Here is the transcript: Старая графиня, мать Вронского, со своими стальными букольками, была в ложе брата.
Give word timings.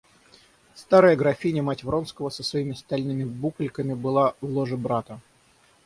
Старая 0.73 1.15
графиня, 1.15 1.61
мать 1.61 1.83
Вронского, 1.83 2.29
со 2.29 2.41
своими 2.41 2.73
стальными 2.73 3.23
букольками, 3.23 3.93
была 3.93 4.33
в 4.41 4.47
ложе 4.49 4.75
брата. 4.75 5.19